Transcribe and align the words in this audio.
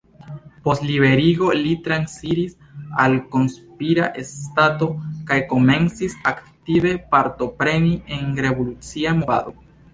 Post 0.67 0.85
liberigo 0.85 1.49
li 1.59 1.73
transiris 1.87 2.55
al 3.03 3.19
konspira 3.35 4.09
stato 4.31 4.89
kaj 5.29 5.39
komencis 5.53 6.19
aktive 6.35 6.97
partopreni 7.15 7.97
en 8.19 8.37
revolucia 8.51 9.19
movado. 9.23 9.59